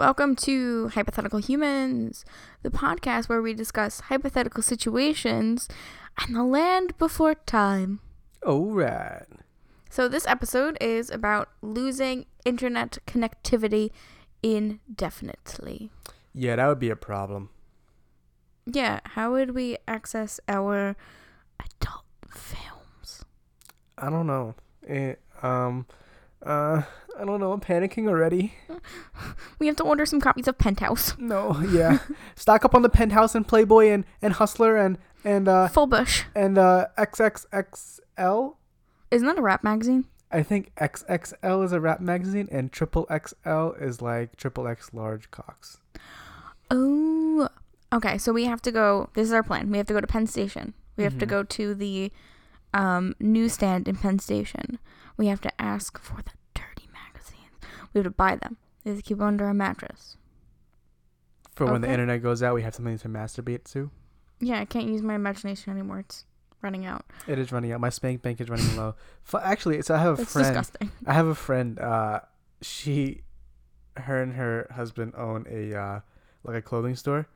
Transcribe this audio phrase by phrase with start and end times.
[0.00, 2.24] Welcome to Hypothetical Humans,
[2.62, 5.68] the podcast where we discuss hypothetical situations
[6.16, 8.00] and the land before time.
[8.46, 9.26] All right.
[9.90, 13.90] So, this episode is about losing internet connectivity
[14.42, 15.90] indefinitely.
[16.32, 17.50] Yeah, that would be a problem.
[18.64, 20.96] Yeah, how would we access our
[21.60, 23.26] adult films?
[23.98, 24.54] I don't know.
[24.82, 25.84] It, um,
[26.44, 26.82] uh,
[27.18, 27.52] I don't know.
[27.52, 28.54] I'm panicking already.
[29.58, 31.14] We have to order some copies of Penthouse.
[31.18, 31.98] No, yeah.
[32.34, 36.24] Stock up on the Penthouse and Playboy and, and Hustler and and uh Full Bush.
[36.34, 38.54] and uh XXXL.
[39.10, 40.06] Isn't that a rap magazine?
[40.32, 45.30] I think XXL is a rap magazine and Triple XL is like Triple X large
[45.30, 45.78] cocks.
[46.70, 47.48] Oh,
[47.92, 48.16] okay.
[48.18, 49.10] So we have to go.
[49.14, 49.70] This is our plan.
[49.70, 50.74] We have to go to Penn Station.
[50.96, 51.30] We have to Mhm.
[51.30, 52.12] go to the
[52.72, 54.78] um, newsstand in Penn Station.
[55.20, 57.52] We have to ask for the dirty magazines.
[57.92, 58.56] We have to buy them.
[58.84, 60.16] We have to keep them under our mattress.
[61.54, 61.92] For when the Okay.
[61.92, 63.90] internet goes out, we have something to masturbate to.
[64.38, 65.98] Yeah, I can't use my imagination anymore.
[65.98, 66.24] It's
[66.62, 67.04] running out.
[67.26, 67.80] It is running out.
[67.82, 68.94] My spank bank is running low.
[69.30, 70.46] F- actually, so I have a It's friend.
[70.54, 70.90] disgusting.
[71.04, 71.78] I have a friend.
[71.78, 72.20] Uh,
[72.62, 73.20] she,
[73.98, 76.00] her and her husband own a uh,
[76.44, 77.28] like a clothing store,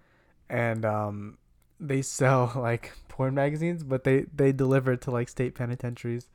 [0.48, 1.37] and um,
[1.78, 6.31] they sell like porn magazines, but they they deliver to like state penitentiaries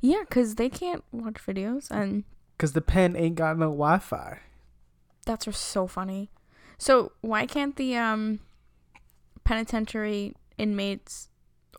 [0.00, 2.24] Yeah, because they can't watch videos, and
[2.56, 4.40] because the pen ain't got no Wi-Fi.
[5.24, 6.30] that's so funny.
[6.78, 8.40] So why can't the um,
[9.44, 11.28] penitentiary inmates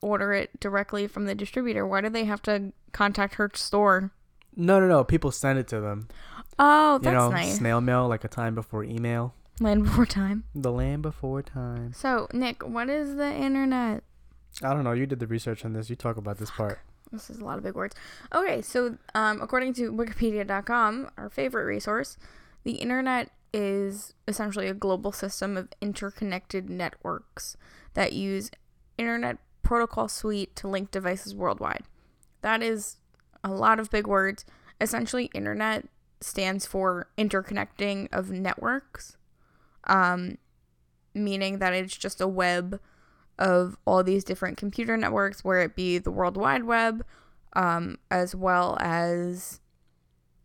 [0.01, 1.85] order it directly from the distributor?
[1.85, 4.11] Why do they have to contact her store?
[4.55, 5.03] No, no, no.
[5.03, 6.07] People send it to them.
[6.59, 7.57] Oh, you that's know, nice.
[7.57, 9.33] snail mail, like a time before email.
[9.59, 10.43] Land before time.
[10.53, 11.93] The land before time.
[11.93, 14.03] So, Nick, what is the internet?
[14.63, 14.91] I don't know.
[14.93, 15.89] You did the research on this.
[15.89, 16.79] You talk about this part.
[17.11, 17.95] This is a lot of big words.
[18.33, 22.17] Okay, so um, according to Wikipedia.com, our favorite resource,
[22.63, 27.55] the internet is essentially a global system of interconnected networks
[27.93, 28.51] that use
[28.97, 31.83] Internet Protocol Suite to link devices worldwide.
[32.41, 32.97] That is
[33.43, 34.45] a lot of big words.
[34.79, 35.87] Essentially, internet
[36.21, 39.17] stands for interconnecting of networks,
[39.85, 40.37] um,
[41.13, 42.79] meaning that it's just a web
[43.39, 47.05] of all these different computer networks, where it be the World Wide Web,
[47.53, 49.59] um, as well as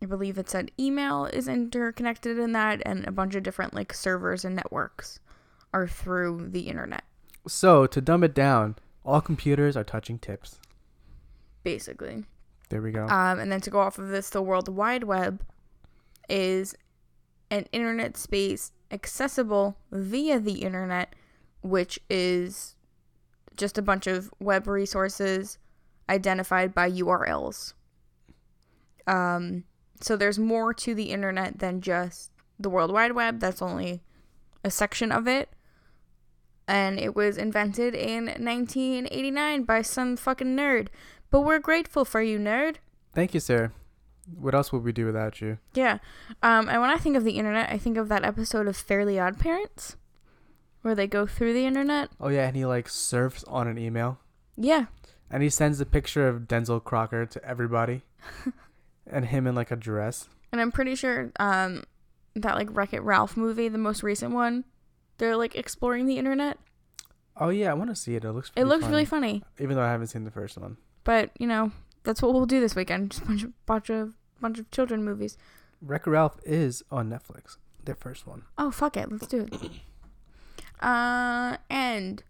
[0.01, 3.93] I believe it said email is interconnected in that, and a bunch of different like
[3.93, 5.19] servers and networks
[5.73, 7.03] are through the internet,
[7.47, 10.59] So to dumb it down, all computers are touching tips.
[11.63, 12.25] basically.
[12.69, 13.05] There we go.
[13.07, 15.43] Um, and then to go off of this, the World Wide Web
[16.29, 16.75] is
[17.51, 21.13] an internet space accessible via the internet,
[21.61, 22.75] which is
[23.57, 25.57] just a bunch of web resources
[26.09, 27.73] identified by URLs.
[29.07, 29.63] Um,
[30.01, 33.39] so there's more to the internet than just the World Wide Web.
[33.39, 34.01] That's only
[34.63, 35.49] a section of it.
[36.67, 40.87] And it was invented in 1989 by some fucking nerd.
[41.29, 42.77] But we're grateful for you, nerd.
[43.13, 43.71] Thank you, sir.
[44.39, 45.57] What else would we do without you?
[45.73, 45.97] Yeah.
[46.41, 49.19] Um, and when I think of the internet, I think of that episode of Fairly
[49.19, 49.97] Odd Parents
[50.83, 52.09] where they go through the internet.
[52.21, 54.19] Oh yeah, and he like surfs on an email,
[54.55, 54.85] Yeah.
[55.31, 58.03] and he sends a picture of Denzel Crocker to everybody,
[59.07, 60.29] and him in like a dress.
[60.51, 61.83] And I'm pretty sure um,
[62.35, 64.65] that like Wreck It Ralph movie, the most recent one,
[65.17, 66.57] they're like exploring the internet.
[67.35, 68.23] Oh yeah, I want to see it.
[68.23, 68.51] It looks.
[68.55, 69.43] It looks funny, really funny.
[69.59, 70.77] Even though I haven't seen the first one.
[71.03, 71.71] But, you know,
[72.03, 73.11] that's what we'll do this weekend.
[73.11, 75.37] Just a bunch of bunch of bunch of children movies.
[75.81, 77.57] Wreck-It Ralph is on Netflix.
[77.83, 78.43] Their first one.
[78.57, 79.71] Oh fuck it, let's do it.
[80.79, 82.23] Uh, and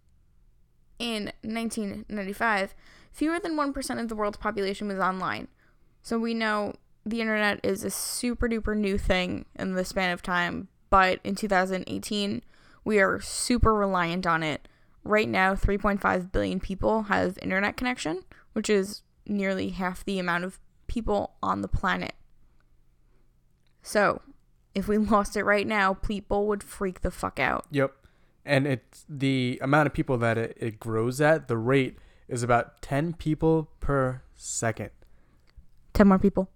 [0.98, 2.74] in 1995,
[3.12, 5.48] fewer than one percent of the world's population was online.
[6.02, 6.74] So we know
[7.06, 10.68] the internet is a super duper new thing in the span of time.
[10.90, 12.42] But in 2018,
[12.84, 14.68] we are super reliant on it.
[15.02, 18.22] Right now, 3.5 billion people have internet connection,
[18.52, 22.14] which is nearly half the amount of people on the planet.
[23.82, 24.22] So,
[24.74, 27.66] if we lost it right now, people would freak the fuck out.
[27.70, 27.92] Yep.
[28.46, 31.48] And it's the amount of people that it, it grows at.
[31.48, 31.98] The rate
[32.28, 34.90] is about ten people per second.
[35.94, 36.50] 10 more people.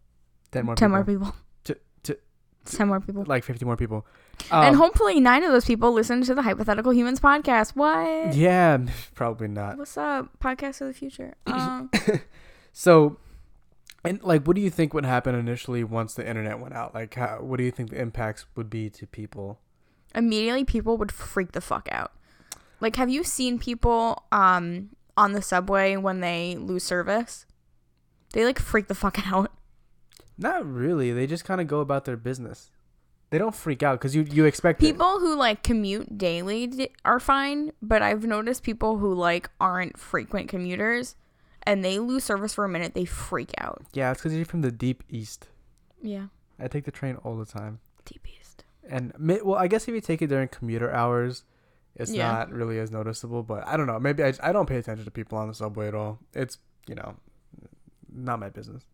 [0.50, 0.74] Ten more.
[0.74, 0.96] 10 people.
[0.96, 1.36] more people.
[1.64, 2.18] To- to-
[2.66, 3.24] 10 more people.
[3.26, 4.04] Like fifty more people.
[4.50, 7.76] and Um, hopefully, nine of those people listen to the Hypothetical Humans podcast.
[7.76, 8.34] What?
[8.34, 8.78] Yeah,
[9.14, 9.78] probably not.
[9.78, 10.28] What's up?
[10.40, 11.34] Podcast of the future.
[11.46, 11.90] Um,
[12.72, 13.16] So,
[14.04, 16.94] and like, what do you think would happen initially once the internet went out?
[16.94, 19.58] Like, how, what do you think the impacts would be to people?
[20.18, 22.12] Immediately, people would freak the fuck out.
[22.80, 27.46] Like, have you seen people um, on the subway when they lose service?
[28.32, 29.50] They like freak the fuck out.
[30.36, 31.12] Not really.
[31.12, 32.70] They just kind of go about their business.
[33.30, 34.86] they don't freak out because you you expect it.
[34.86, 40.48] People who like commute daily are fine, but I've noticed people who like aren't frequent
[40.48, 41.16] commuters
[41.64, 43.82] and they lose service for a minute, they freak out.
[43.92, 45.48] Yeah, it's because you're from the deep east.
[46.00, 46.26] Yeah.
[46.58, 48.47] I take the train all the time, Deep East.
[48.88, 49.12] And
[49.44, 51.44] well, I guess if you take it during commuter hours,
[51.94, 52.30] it's Yeah.
[52.32, 53.42] not really as noticeable.
[53.42, 53.98] But I don't know.
[54.00, 56.18] Maybe I, I don't pay attention to people on the subway at all.
[56.34, 57.16] It's you know,
[58.12, 58.84] not my business.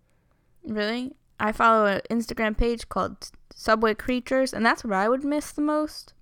[0.64, 1.14] Really?
[1.38, 5.62] I follow an Instagram page called Subway Creatures, and that's what I would miss the
[5.62, 6.12] most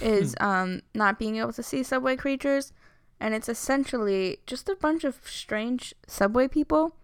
[0.00, 2.72] is um not being able to see subway creatures.
[3.20, 6.94] And it's essentially just a bunch of strange subway people.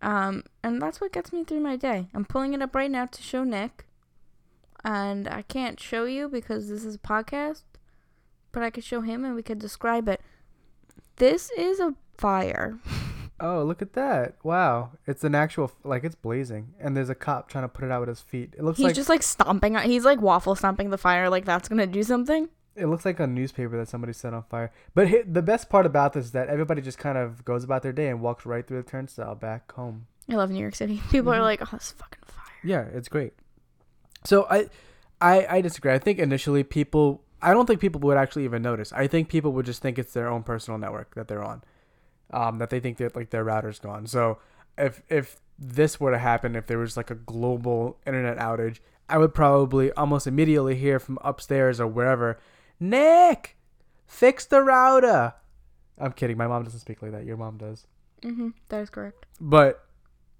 [0.00, 2.08] Um, and that's what gets me through my day.
[2.14, 3.84] I'm pulling it up right now to show Nick.
[4.90, 7.64] And I can't show you because this is a podcast,
[8.52, 10.20] but I could show him and we could describe it.
[11.16, 12.78] This is a fire.
[13.40, 14.34] Oh, look at that!
[14.42, 17.90] Wow, it's an actual like it's blazing, and there's a cop trying to put it
[17.92, 18.52] out with his feet.
[18.58, 19.76] It looks He's like just like stomping.
[19.76, 22.48] on- He's like waffle stomping the fire, like that's gonna do something.
[22.74, 24.72] it looks like a newspaper that somebody set on fire.
[24.92, 27.92] But the best part about this is that everybody just kind of goes about their
[27.92, 30.08] day and walks right through the turnstile back home.
[30.28, 31.00] I love New York City.
[31.12, 31.42] People are Mhm.
[31.42, 33.34] like, "Oh, this fucking fire." Yeah, it's great.
[34.24, 34.68] So I,
[35.20, 35.92] I, I disagree.
[35.92, 38.92] I think initially people, I don't think people would actually even notice.
[38.92, 41.62] I think people would just think it's their own personal network that they're on,
[42.32, 44.06] um, that they think that like their router's gone.
[44.06, 44.38] So
[44.76, 48.78] if if this were to happen, if there was like a global internet outage,
[49.08, 52.38] I would probably almost immediately hear from upstairs or wherever,
[52.78, 53.56] Nick,
[54.06, 55.34] fix the router.
[55.98, 56.36] I'm kidding.
[56.36, 57.24] My mom doesn't speak like that.
[57.24, 57.86] Your mom does
[58.22, 58.48] Mm-hmm.
[58.68, 59.26] That is correct.
[59.40, 59.84] but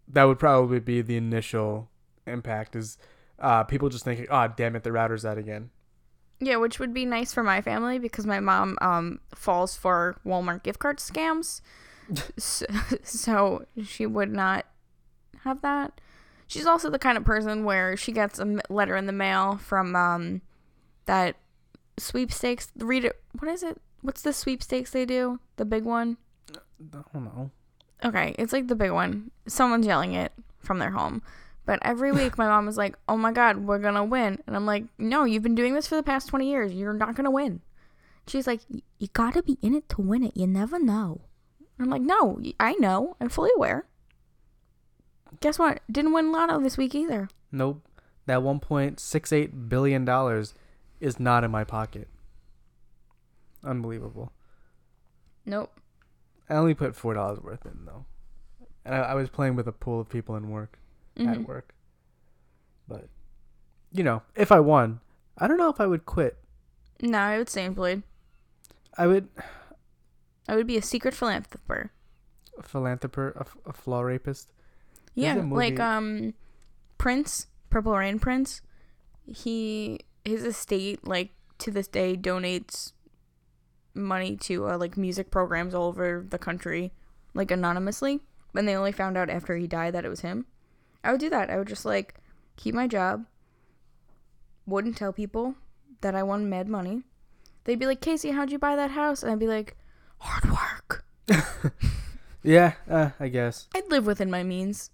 [0.09, 1.89] that would probably be the initial
[2.27, 2.99] impact is
[3.41, 5.71] uh, people just thinking oh damn it the router's out again
[6.41, 10.63] Yeah, which would be nice for my family because my mom um falls for Walmart
[10.63, 11.61] gift card scams,
[12.39, 12.67] so,
[13.03, 14.67] so she would not
[15.45, 16.01] have that.
[16.47, 19.95] She's also the kind of person where she gets a letter in the mail from
[19.97, 20.41] um
[21.07, 21.37] that
[21.99, 22.71] sweepstakes.
[22.77, 23.21] Read it.
[23.39, 23.81] What is it?
[24.01, 25.41] What's the sweepstakes they do?
[25.57, 26.17] The big one.
[26.55, 26.59] i
[26.93, 27.51] don't know
[28.05, 29.33] Okay, it's like the big one.
[29.49, 31.21] Someone's yelling it from their home.
[31.69, 34.57] But every week my mom is like, "Oh my god, we're going to win." And
[34.57, 36.73] I'm like, "No, you've been doing this for the past 20 years.
[36.73, 37.61] You're not going to win."
[38.27, 38.61] She's like,
[38.99, 40.35] "You got to be in it to win it.
[40.35, 41.21] You never know."
[41.79, 43.17] I'm like, "No, I know.
[43.21, 43.85] I'm fully aware."
[45.41, 45.81] Guess what?
[45.93, 47.29] Didn't win Lotto this week either.
[47.53, 47.87] nope
[48.25, 50.55] that 1.68 billion dollars
[51.01, 52.09] is not in my pocket
[53.65, 54.33] unbelievable
[55.47, 55.73] Nope.
[56.49, 58.05] i only put four dollars worth in though
[58.85, 60.79] and I, I was playing with a pool of people in work
[61.19, 61.47] at Mhm.
[61.47, 61.75] work
[62.87, 63.09] but
[63.93, 65.01] you know if i won
[65.37, 66.39] i don't know if i would quit
[67.03, 68.03] No, I would stay employed.
[68.97, 69.29] i would
[70.49, 71.91] I would be a secret philanthropist.
[72.59, 74.51] a philanthropist a, f- a flaw rapist
[75.15, 76.35] There's Yeah, like um
[76.97, 78.61] Prince, Purple Rain Prince.
[79.27, 82.93] He his estate like to this day donates
[83.95, 86.93] money to uh, like music programs all over the country
[87.35, 88.21] like anonymously.
[88.55, 90.47] And they only found out after he died that it was him.
[91.05, 91.51] I would do that.
[91.51, 92.15] I would just like
[92.57, 93.27] keep my job.
[94.67, 95.55] Wouldn't tell people
[96.01, 97.03] that I won mad money.
[97.65, 99.77] They'd be like, "Casey, how'd you buy that house?" And I'd be like,
[100.19, 101.05] "Hard work."
[102.43, 104.91] yeah uh, i guess I'd live within my means.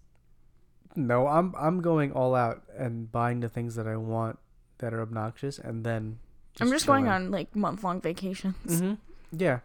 [0.96, 4.38] No, I'm I'm going all out and buying the things that I want
[4.78, 6.18] that are obnoxious, and then
[6.60, 8.80] I'm just going on like month long vacations.
[8.80, 8.94] hmm
[9.32, 9.60] Yeah,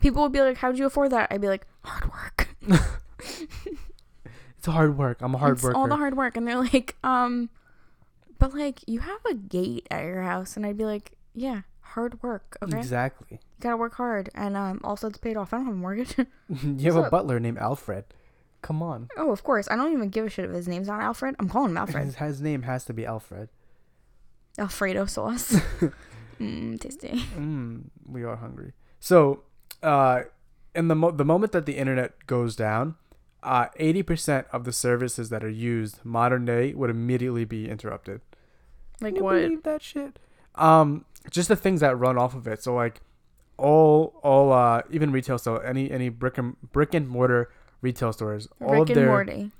[0.00, 2.48] People would be like, "How'd you afford that?" I'd be like, "Hard work."
[4.66, 5.18] it's hard work.
[5.20, 5.56] I'm a hard worker.
[5.56, 5.76] it's worker.
[5.78, 7.50] all the hard work, and they're like, "Um,
[8.38, 12.22] but like you have a gate at your house," and I'd be like, "Yeah, hard
[12.22, 12.56] work.
[12.62, 13.26] Okay, Exactly.
[13.30, 15.52] you gotta work hard, and um, also it's paid off.
[15.52, 16.16] I don't have a mortgage.
[16.48, 18.04] you have a butler named Alfred.
[18.62, 19.68] Come on, oh, of course.
[19.70, 21.36] I don't even give a shit if his name's not Alfred.
[21.38, 22.04] I'm calling him Alfred.
[22.04, 23.48] his, his name has to be Alfred.
[24.58, 25.52] Alfredo sauce.
[26.40, 27.10] mm, tasty.
[27.36, 28.72] Mm, we are hungry.
[28.98, 29.44] So,
[29.82, 30.22] uh,
[30.74, 32.96] in the mo- the moment that the internet goes down,
[33.42, 38.20] uh, eighty percent of the services that are used modern day would immediately be interrupted.
[39.00, 39.34] Like Can you what?
[39.42, 40.18] believe that shit?
[40.54, 42.62] Um, just the things that run off of it.
[42.62, 43.00] So like,
[43.58, 47.50] all all uh even retail so any any brick and brick and mortar
[47.82, 49.50] retail stores, all Rick of and their Morty.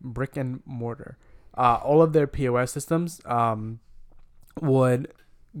[0.00, 1.16] brick and mortar,
[1.56, 3.80] uh, all of their POS systems um
[4.60, 5.12] would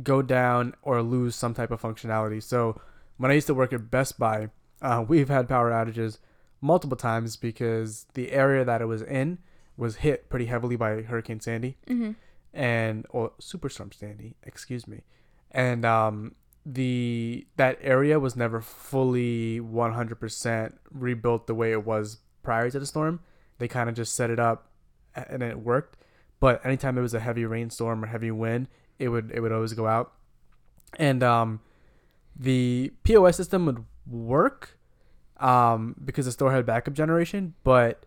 [0.02, 2.42] go down or lose some type of functionality.
[2.42, 2.80] So
[3.16, 4.48] when I used to work at Best Buy,
[4.82, 6.18] uh, we've had power outages
[6.60, 9.38] multiple times because the area that it was in
[9.76, 12.12] was hit pretty heavily by Hurricane Sandy Mm-hmm.
[12.54, 15.02] and or Superstorm Sandy, excuse me,
[15.50, 16.34] and um,
[16.64, 22.86] the that area was never fully 100% rebuilt the way it was prior to the
[22.86, 23.20] storm.
[23.58, 24.70] They kind of just set it up
[25.14, 25.96] and it worked,
[26.40, 29.74] but anytime it was a heavy rainstorm or heavy wind, it would it would always
[29.74, 30.12] go out.
[30.98, 31.60] And um,
[32.34, 34.75] the POS system would work
[35.38, 38.04] um, because the store had backup generation, but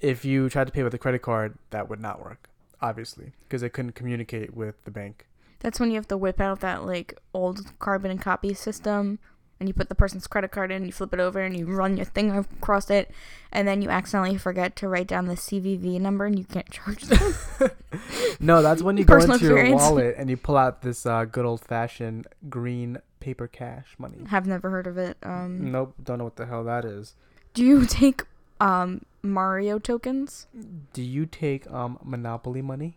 [0.00, 2.48] if you tried to pay with a credit card, that would not work,
[2.80, 5.26] obviously, because it couldn't communicate with the bank.
[5.60, 9.18] That's when you have to whip out that like old carbon copy system
[9.58, 11.98] and you put the person's credit card in, you flip it over and you run
[11.98, 13.10] your thing across it
[13.52, 17.02] and then you accidentally forget to write down the CVV number and you can't charge
[17.02, 17.34] them.
[18.40, 21.26] no, that's when you go Personal into your wallet and you pull out this uh,
[21.26, 24.18] good old fashioned green paper cash money.
[24.28, 25.16] Have never heard of it.
[25.22, 27.14] Um Nope, don't know what the hell that is.
[27.54, 28.24] do you take
[28.60, 30.46] um Mario tokens?
[30.92, 32.96] Do you take um Monopoly money?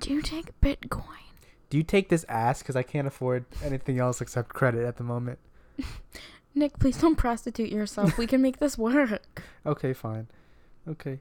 [0.00, 1.04] Do you take Bitcoin?
[1.70, 2.60] Do you take this ass?
[2.60, 5.38] Because I can't afford anything else except credit at the moment.
[6.54, 8.16] Nick, please don't prostitute yourself.
[8.18, 9.42] We can make this work.
[9.66, 10.28] Okay, fine.
[10.88, 11.20] Okay,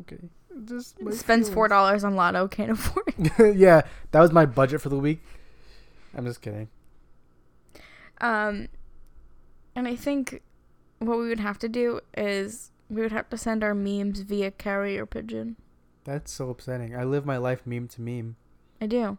[0.00, 0.18] okay.
[0.64, 3.14] Just Spends four dollars on lotto, can't afford.
[3.56, 5.20] yeah, that was my budget for the week.
[6.16, 6.68] I'm just kidding.
[8.20, 8.68] Um,
[9.74, 10.42] and I think
[10.98, 14.50] what we would have to do is we would have to send our memes via
[14.50, 15.56] carrier pigeon.
[16.04, 16.94] That's so upsetting.
[16.94, 18.36] I live my life meme to meme.
[18.80, 19.18] I do.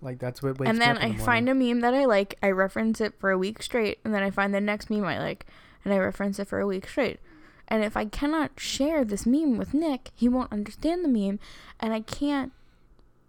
[0.00, 2.50] Like that's what and me then I the find a meme that I like, I
[2.50, 5.46] reference it for a week straight, and then I find the next meme I like,
[5.84, 7.20] and I reference it for a week straight.
[7.68, 11.38] And if I cannot share this meme with Nick, he won't understand the meme,
[11.78, 12.52] and I can't.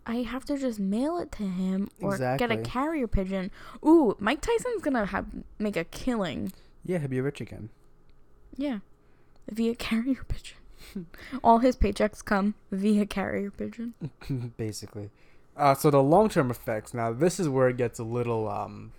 [0.06, 3.52] I have to just mail it to him or get a carrier pigeon.
[3.86, 5.28] Ooh, Mike Tyson's gonna have
[5.60, 6.52] make a killing.
[6.84, 7.70] Yeah, he'll be rich again.
[8.58, 8.80] Yeah,
[9.50, 10.58] via carrier pigeon.
[11.44, 13.94] All his paychecks come via carrier pigeon.
[14.58, 15.10] Basically.
[15.56, 16.94] Uh, so the long term effects.
[16.94, 18.92] Now this is where it gets a little um,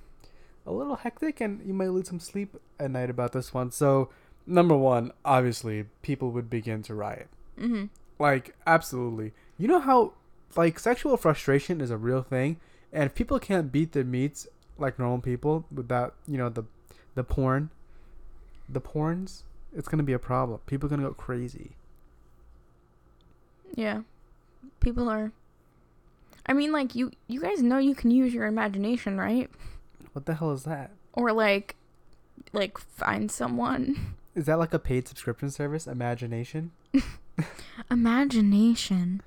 [0.67, 3.71] a little hectic, and you might lose some sleep at night about this one.
[3.71, 4.09] So
[4.47, 7.29] number one, obviously, people would begin to riot.
[7.59, 7.87] Mm-hmm.
[8.19, 9.33] Like absolutely.
[9.59, 10.15] You know how
[10.57, 12.59] like sexual frustration is a real thing,
[12.93, 14.47] and if people can't beat their meats
[14.79, 16.65] like normal people without you know the
[17.15, 17.71] the porn,
[18.69, 19.43] the porns,
[19.75, 20.61] it's gonna be a problem.
[20.67, 21.73] People are gonna go crazy.
[23.75, 24.03] Yeah.
[24.81, 25.33] People are
[26.47, 29.51] I mean like you you guys know you can use your imagination, right?
[30.13, 30.91] What the hell is that?
[31.13, 31.77] Or like
[32.53, 34.15] like find someone.
[34.35, 35.87] Is that like a paid subscription service?
[35.87, 36.73] Imagination.
[37.91, 39.23] Imagination.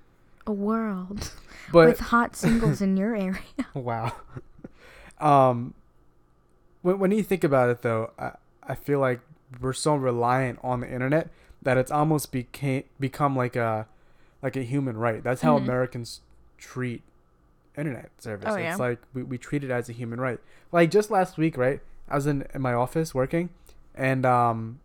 [0.48, 1.32] A world
[1.72, 3.42] But with hot singles in your area.
[3.74, 4.14] wow.
[5.20, 5.74] um,
[6.82, 8.32] when when you think about it, though, I
[8.64, 9.20] I feel like
[9.62, 11.30] we're so reliant on the internet
[11.62, 13.88] that it's almost became become like a
[14.42, 15.24] like a human right.
[15.24, 15.64] That's how Mhm.
[15.64, 16.22] Americans
[16.58, 17.02] treat
[17.78, 18.46] internet service.
[18.48, 18.76] Oh, it's yeah.
[18.78, 20.40] like we, we treat it as a human right.
[20.72, 21.82] Like just last week, right?
[22.10, 23.50] I was in, in my office working,
[23.96, 24.80] and um,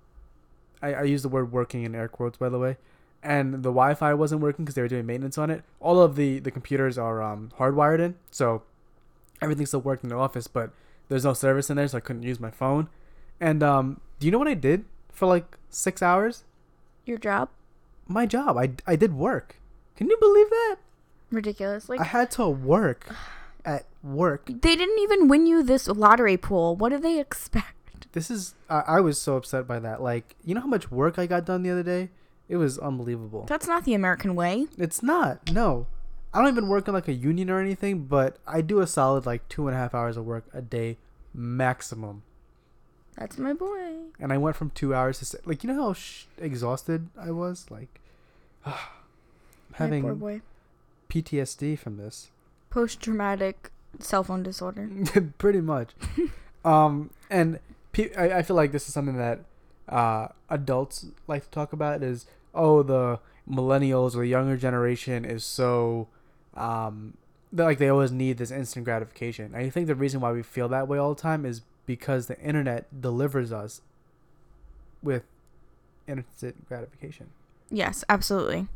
[0.83, 2.76] I, I use the word working in air quotes by the way.
[3.23, 5.62] And the Wi-Fi wasn't working because they were doing maintenance on it.
[5.79, 8.62] All of the the computers are um, hardwired in, so
[9.41, 10.73] everything still worked in the office, but
[11.09, 12.88] there's no service in there, so I couldn't use my phone.
[13.41, 16.45] And um, do you know what I did for like six hours?
[17.05, 17.49] Your job?
[18.09, 18.57] My job.
[18.57, 19.57] I, I did work.
[19.97, 20.76] Can you believe that?
[21.31, 21.88] Ridiculous.
[21.88, 23.09] Like I had to work
[23.64, 24.47] at work.
[24.47, 26.76] they didn't even win you this lottery pool.
[26.76, 28.07] What do they expect?
[28.12, 30.02] This is I, I was so upset by that.
[30.02, 32.11] Like, you know how much work I got done the other day?
[32.53, 33.47] It was unbelievable.
[33.49, 34.67] That's not the American way.
[34.77, 35.51] It's not.
[35.51, 35.87] No.
[36.35, 39.25] I don't even work in like a union or anything, but I do a solid
[39.25, 40.99] like two and a half hours of work a day
[41.33, 42.25] maximum.
[43.17, 43.93] That's my boy.
[44.21, 47.71] And I went from two hours to like you know how sh- exhausted I was,
[47.71, 48.03] like
[49.73, 50.43] having boy.
[51.09, 52.29] PTSD from this.
[52.69, 54.91] Post traumatic cell phone disorder.
[55.39, 55.93] pretty much
[56.67, 57.61] um and
[57.93, 59.41] pe- I, I feel like this is something that
[59.89, 63.19] uh adults like to talk about is oh the
[63.51, 66.07] millennials or the younger generation is so
[66.55, 67.15] um
[67.53, 70.69] they're like they always need this instant gratification i think the reason why we feel
[70.69, 73.81] that way all the time is because the internet delivers us
[75.03, 75.25] with
[76.07, 77.29] instant gratification
[77.75, 78.69] Yes, absolutely.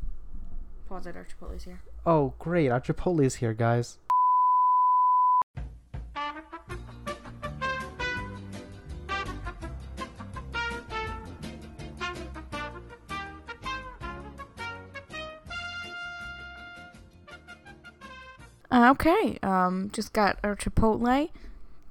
[0.89, 1.17] Pause it.
[1.17, 1.81] Our Chipotle's here.
[2.07, 3.99] oh great our chipotle is here guys
[18.87, 19.39] okay.
[19.43, 21.31] Um, just got our Chipotle.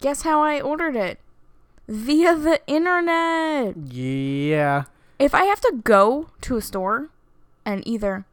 [0.01, 1.19] Guess how I ordered it?
[1.87, 3.75] Via the internet.
[3.91, 4.85] yeah
[5.19, 7.09] If I have to go to a store
[7.63, 8.25] and either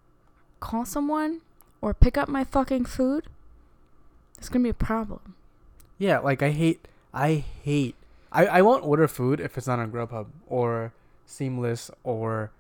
[0.61, 1.41] call someone
[1.81, 3.27] or pick up my fucking food,
[4.39, 5.35] it's gonna be a problem.
[5.99, 7.95] Yeah, like I hate, I hate.
[8.33, 10.93] I, I won't order food if it's not on Grubhub or
[11.27, 12.51] Seamless or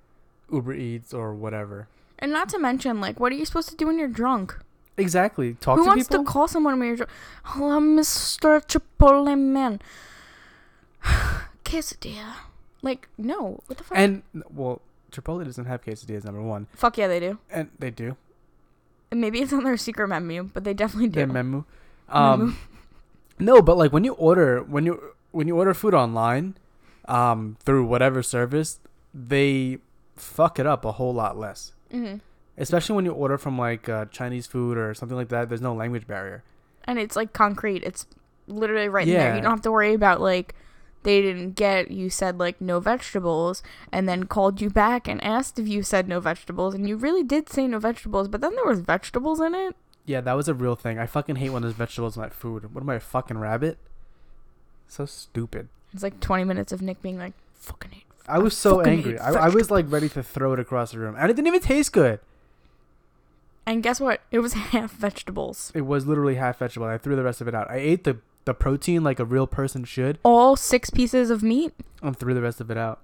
[0.52, 1.88] Uber Eats or whatever.
[2.18, 4.58] And not to mention, like, what are you supposed to do when you're drunk?
[4.96, 5.54] Exactly.
[5.54, 5.78] Talk.
[5.78, 6.24] Who to wants people.
[6.24, 7.10] to call someone when you're drunk?
[7.44, 8.60] Hello, Mr.
[8.66, 9.80] Chipotle Man.
[11.64, 12.34] Quesadilla.
[12.82, 13.60] Like, no.
[13.66, 13.96] What the fuck?
[13.98, 14.22] and
[14.52, 16.24] well, Chipotle doesn't have quesadillas.
[16.24, 17.38] Number one, fuck yeah, they do.
[17.50, 18.16] and they do.
[19.10, 21.16] And maybe it's on their secret menu, but they definitely do.
[21.16, 21.64] Their menu.
[22.08, 22.56] Um,
[23.38, 26.56] no, but like when you order when you when you order food online,
[27.06, 28.80] um, through whatever service,
[29.14, 29.78] they
[30.16, 31.72] fuck it up a whole lot less.
[31.90, 32.16] hmm
[32.62, 35.48] Especially when you order from like uh, Chinese food or something like that.
[35.48, 36.42] There's no language barrier.
[36.84, 37.82] And it's like concrete.
[37.82, 38.06] It's
[38.46, 39.34] literally right in there.
[39.36, 40.54] You don't have to worry about like
[41.02, 45.58] they didn't get you said like no vegetables and then called you back and asked
[45.58, 48.66] if you said no vegetables and you really did say no vegetables, but then there
[48.66, 49.76] was vegetables in it.
[50.04, 50.98] Yeah, that was a real thing.
[50.98, 52.74] I fucking hate when there's vegetables in my food.
[52.74, 53.78] What am I, a fucking rabbit?
[54.88, 55.68] So stupid.
[55.92, 58.04] It's like 20 minutes of Nick being like fucking hate.
[58.28, 59.18] I was so angry.
[59.18, 61.60] I, I was like ready to throw it across the room, and it didn't even
[61.60, 62.20] taste good.
[63.66, 64.20] And guess what?
[64.30, 65.70] It was half vegetables.
[65.74, 66.86] It was literally half vegetable.
[66.86, 67.70] I threw the rest of it out.
[67.70, 71.72] I ate the the protein like a real person should, All six pieces of meat?
[72.02, 72.98] and threw the rest of it out.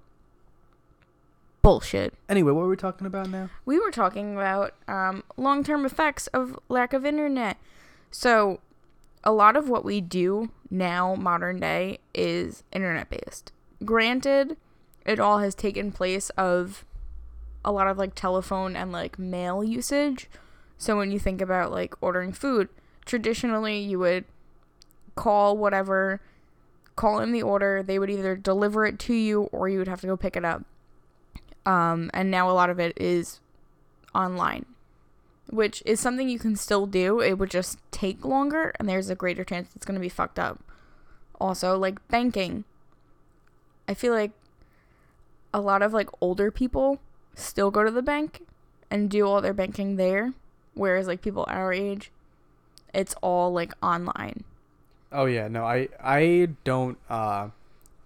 [1.61, 2.13] Bullshit.
[2.29, 3.49] Anyway, what were we talking about now?
[3.65, 7.57] we were talking about um, long term effects of lack of internet.
[8.11, 8.59] So,
[9.23, 13.51] a lot of what we do now, modern day, is internet based.
[13.85, 14.55] Granted,
[15.05, 16.85] it all has taken place of
[17.63, 20.29] a lot of like telephone and like mail usage.
[20.79, 22.69] So, when you think about like ordering food,
[23.05, 24.25] traditionally you would
[25.15, 26.21] call whatever,
[26.95, 30.01] call in the order, they would either deliver it to you or you would have
[30.01, 30.63] to go pick it up.
[31.65, 33.41] Um, and now a lot of it is
[34.15, 34.65] online,
[35.49, 37.19] which is something you can still do.
[37.19, 40.39] It would just take longer, and there's a greater chance it's going to be fucked
[40.39, 40.63] up.
[41.39, 42.63] Also, like banking,
[43.87, 44.31] I feel like
[45.53, 46.99] a lot of like older people
[47.35, 48.45] still go to the bank
[48.89, 50.33] and do all their banking there,
[50.73, 52.11] whereas like people our age,
[52.93, 54.43] it's all like online.
[55.11, 57.49] Oh yeah, no, I I don't uh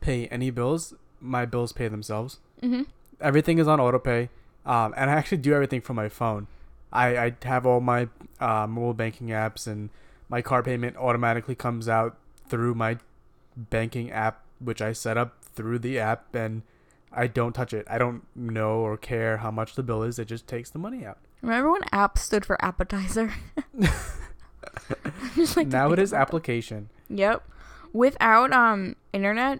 [0.01, 0.93] pay any bills.
[1.19, 2.39] My bills pay themselves.
[2.61, 2.83] Mm-hmm.
[3.21, 4.29] Everything is on autopay,
[4.65, 6.47] um, and I actually do everything from my phone.
[6.91, 9.89] I I have all my uh, mobile banking apps, and
[10.29, 12.97] my car payment automatically comes out through my
[13.55, 16.63] banking app, which I set up through the app, and
[17.11, 17.85] I don't touch it.
[17.89, 20.19] I don't know or care how much the bill is.
[20.19, 21.19] It just takes the money out.
[21.43, 23.33] Remember when app stood for appetizer?
[25.55, 26.21] Like now it is about that.
[26.27, 26.89] application.
[27.09, 27.47] Yep.
[27.91, 29.59] Without um internet,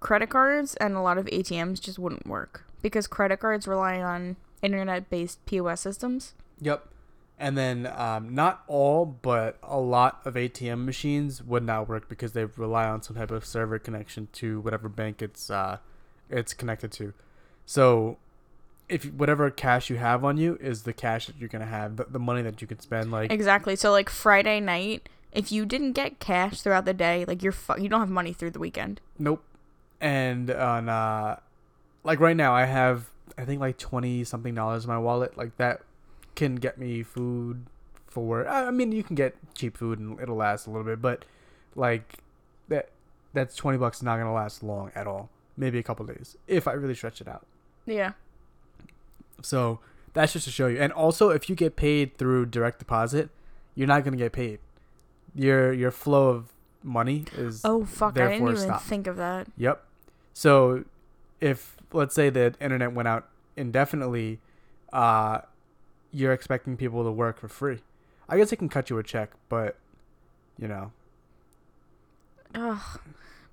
[0.00, 4.36] credit cards and a lot of ATMs just wouldn't work because credit cards rely on
[4.62, 6.34] internet-based POS systems.
[6.60, 6.88] Yep.
[7.38, 12.32] And then um, not all, but a lot of ATM machines would not work because
[12.32, 15.78] they rely on some type of server connection to whatever bank it's uh,
[16.30, 17.12] it's connected to.
[17.66, 18.16] So,
[18.88, 22.04] if whatever cash you have on you is the cash that you're gonna have, the,
[22.04, 23.76] the money that you can spend, like Exactly.
[23.76, 27.80] So like Friday night, if you didn't get cash throughout the day, like you're fu-
[27.80, 29.00] you don't have money through the weekend.
[29.18, 29.42] Nope.
[30.00, 31.40] And on uh
[32.04, 35.56] like right now I have I think like 20 something dollars in my wallet like
[35.56, 35.82] that
[36.34, 37.66] can get me food
[38.06, 41.24] for I mean you can get cheap food and it'll last a little bit but
[41.74, 42.18] like
[42.68, 42.90] that
[43.32, 45.28] that's 20 bucks is not going to last long at all.
[45.56, 47.46] Maybe a couple days if I really stretch it out.
[47.84, 48.12] Yeah.
[49.42, 49.80] So
[50.12, 50.78] that's just to show you.
[50.80, 53.30] And also if you get paid through direct deposit,
[53.74, 54.58] you're not going to get paid.
[55.34, 58.18] Your your flow of money is Oh fuck!
[58.18, 58.82] I didn't even stop.
[58.82, 59.48] think of that.
[59.56, 59.84] Yep.
[60.32, 60.84] So
[61.40, 64.40] if let's say the internet went out indefinitely,
[64.92, 65.40] uh
[66.12, 67.80] you're expecting people to work for free.
[68.28, 69.76] I guess they can cut you a check, but
[70.58, 70.92] you know.
[72.54, 73.00] Ugh.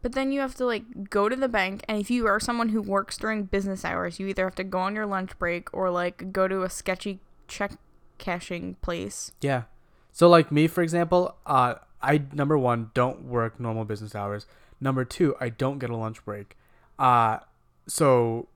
[0.04, 2.70] But then you have to like go to the bank, and if you are someone
[2.70, 5.90] who works during business hours, you either have to go on your lunch break or
[5.90, 7.72] like go to a sketchy check
[8.18, 9.32] cashing place.
[9.42, 9.64] Yeah.
[10.12, 14.46] So like me for example, uh I number 1 don't work normal business hours.
[14.82, 16.58] Number 2, I don't get a lunch break.
[17.00, 17.40] Uh
[17.88, 18.50] so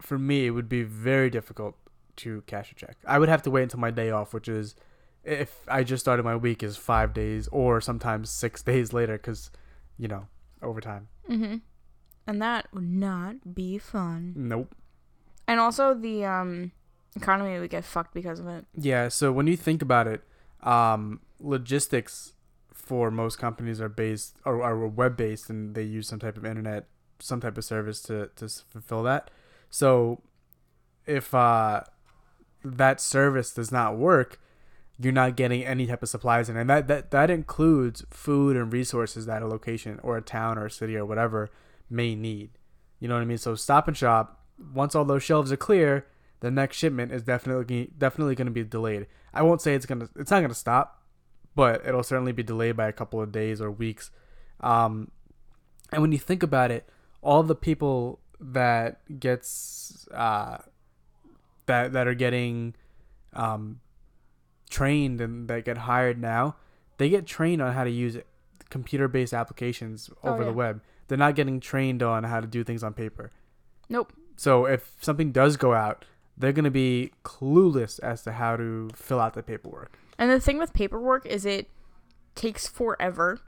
[0.00, 1.76] for me it would be very difficult
[2.16, 2.96] to cash a check.
[3.06, 4.74] I would have to wait until my day off, which is
[5.24, 9.50] if I just started my week is 5 days or sometimes 6 days later cuz
[9.98, 10.26] you know,
[10.62, 11.08] overtime.
[11.28, 11.56] Mm-hmm.
[12.26, 14.34] And that would not be fun.
[14.36, 14.74] Nope.
[15.48, 16.72] And also the um
[17.16, 18.64] economy would get fucked because of it.
[18.76, 20.22] Yeah, so when you think about it,
[20.62, 22.34] um, logistics
[22.72, 26.44] for most companies are based or are web based, and they use some type of
[26.44, 26.86] internet,
[27.18, 29.30] some type of service to to fulfill that.
[29.70, 30.22] So,
[31.06, 31.82] if uh,
[32.64, 34.40] that service does not work,
[34.98, 38.72] you're not getting any type of supplies in, and that that that includes food and
[38.72, 41.50] resources that a location or a town or a city or whatever
[41.90, 42.50] may need.
[43.00, 43.38] You know what I mean?
[43.38, 46.06] So Stop and Shop, once all those shelves are clear,
[46.40, 49.06] the next shipment is definitely definitely going to be delayed.
[49.34, 51.02] I won't say it's gonna it's not gonna stop,
[51.54, 54.10] but it'll certainly be delayed by a couple of days or weeks.
[54.60, 55.10] Um,
[55.92, 56.88] and when you think about it,
[57.22, 60.58] all the people that gets uh,
[61.66, 62.74] that that are getting
[63.34, 63.80] um,
[64.72, 66.56] trained and that get hired now,
[66.96, 68.16] they get trained on how to use
[68.70, 70.48] computer-based applications Oh, over yeah.
[70.48, 70.82] the web.
[71.06, 73.30] They're not getting trained on how to do things on paper.
[73.88, 74.12] Nope.
[74.36, 76.06] So if something does go out,
[76.38, 79.98] they're going to be clueless as to how to fill out the paperwork.
[80.18, 81.68] And the thing with paperwork is it
[82.34, 83.40] takes forever.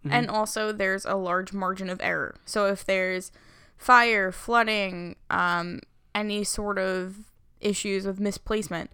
[0.00, 0.12] Mm-hmm.
[0.12, 2.34] And also there's a large margin of error.
[2.44, 3.30] So if there's
[3.76, 5.80] fire, flooding, um,
[6.14, 8.90] any sort of issues with misplacement,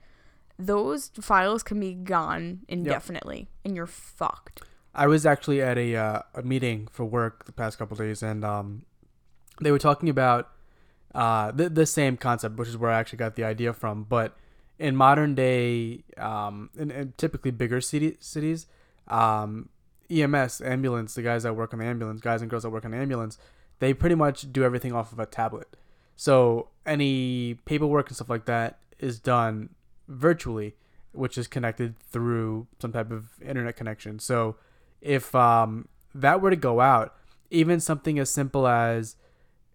[0.59, 4.63] those files can be gone indefinitely and you're fucked.
[4.95, 8.45] I was actually at a uh, a meeting for work the past couple days, and
[8.45, 8.85] um,
[9.61, 10.51] they were talking about
[11.15, 14.05] uh, the the same concept, which is where I actually got the idea from.
[14.05, 14.37] But
[14.79, 18.67] in modern day, um, in, in typically bigger city, cities,
[19.09, 19.69] um,
[20.09, 22.93] EMS, ambulance, the guys that work on the ambulance, guys and girls that work on
[22.93, 23.39] the ambulance,
[23.81, 25.77] they pretty much do everything off of a tablet.
[26.17, 29.71] So any paperwork and stuff like that is done
[30.09, 30.75] virtually,
[31.13, 34.19] which is connected through some type of internet connection.
[34.19, 34.57] So
[35.01, 37.15] if um, that were to go out,
[37.51, 39.17] even something as simple as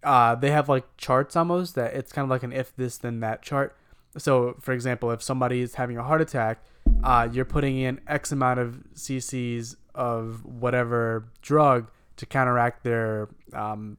[0.04, 3.20] uh, they have like charts almost that it's kind of like an if this then
[3.22, 3.76] that chart.
[4.18, 6.64] So for example, if somebody is having a heart attack,
[7.04, 13.98] uh, you're putting in X amount of cc's of whatever drug to counteract their um,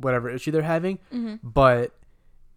[0.00, 0.98] whatever issue they're having.
[1.42, 1.92] But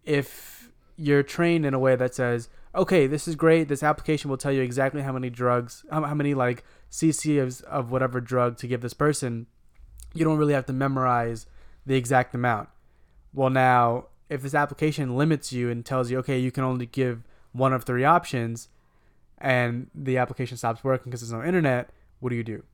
[0.04, 3.68] if you're trained in a way that says, okay, this is great.
[3.68, 7.60] This application will tell you exactly how many drugs, how, how many like cc of,
[7.62, 9.46] of whatever drug to give this person.
[10.14, 11.46] You don't really have to memorize
[11.84, 12.68] the exact amount.
[13.32, 17.22] Well, now if this application limits you and tells you, okay, you can only give
[17.52, 18.68] one of three options,
[19.38, 22.64] and the application stops working because there's no internet, what do you do?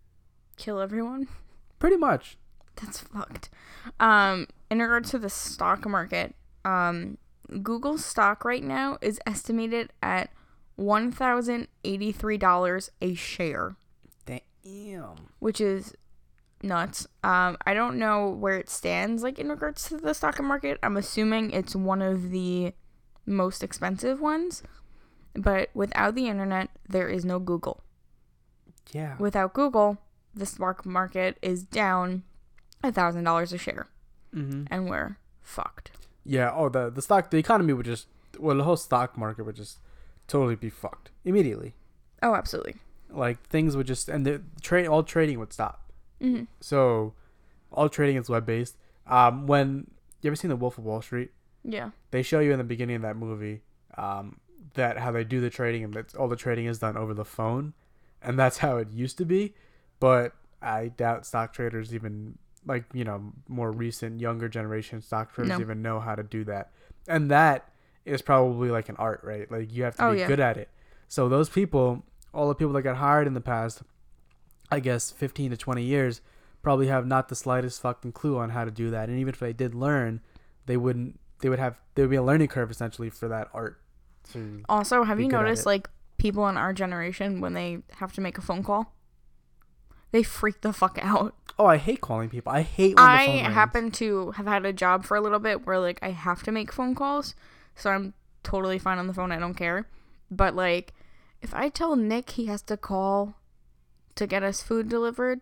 [0.57, 1.28] Kill everyone.
[1.78, 2.38] Pretty much.
[2.76, 3.50] That's fucked.
[4.00, 7.18] Um, in regards to the stock market, um,
[7.62, 10.31] Google stock right now is estimated at
[10.77, 13.77] one thousand eighty-three dollars a share,
[14.27, 15.29] Damn.
[15.38, 15.95] which is
[16.62, 17.07] nuts.
[17.23, 20.79] Um, I don't know where it stands like in regards to the stock market.
[20.83, 22.73] I'm assuming it's one of the
[23.27, 24.62] most expensive ones,
[25.35, 27.83] but without the internet, there is no Google.
[28.93, 29.17] Yeah.
[29.19, 29.99] Without Google,
[30.35, 32.23] the stock market is down
[32.83, 33.87] a thousand dollars a share,
[34.35, 34.64] Mm-hmm.
[34.71, 35.93] and we're fucked.
[36.24, 36.50] Yeah.
[36.54, 38.06] Oh, the the stock, the economy would just,
[38.38, 39.78] well, the whole stock market would just
[40.26, 41.74] totally be fucked immediately.
[42.22, 42.76] Oh, absolutely.
[43.10, 45.92] Like things would just, and the trade, all trading would stop.
[46.20, 47.14] hmm So,
[47.70, 48.76] all trading is web based.
[49.06, 49.90] Um, when
[50.22, 51.30] you ever seen The Wolf of Wall Street?
[51.62, 51.90] Yeah.
[52.10, 53.60] They show you in the beginning of that movie,
[53.98, 54.40] um,
[54.74, 57.24] that how they do the trading and that all the trading is done over the
[57.24, 57.74] phone,
[58.22, 59.54] and that's how it used to be.
[60.00, 60.32] But
[60.62, 65.61] I doubt stock traders even like you know more recent younger generation stock No.
[65.61, 66.70] even know how to do that,
[67.09, 67.68] and that
[68.05, 69.50] is probably like an art, right?
[69.50, 70.27] Like you have to Oh, be yeah.
[70.27, 70.68] good at it.
[71.09, 73.83] So those people, all the people that got hired in the past,
[74.70, 76.20] I guess fifteen to twenty years,
[76.62, 79.09] probably have not the slightest fucking clue on how to do that.
[79.09, 80.20] And even if they did learn,
[80.66, 81.18] they wouldn't.
[81.40, 81.79] They would have.
[81.94, 83.81] There would be a learning curve essentially for that art.
[84.33, 88.38] To, Also, have you noticed like people in our generation when they have to make
[88.38, 88.94] a phone call,
[90.14, 91.35] they freak the fuck out.
[91.59, 92.53] oh, I hate calling people.
[92.53, 93.55] I hate when the I phone rings.
[93.55, 96.53] happen to have had a job for a little bit where like I have to
[96.53, 97.35] make phone calls,
[97.74, 99.33] so I'm totally fine on the phone.
[99.33, 99.88] I don't care.
[100.31, 100.94] But like,
[101.42, 103.35] if I tell Nick he has to call
[104.14, 105.40] to get us food delivered,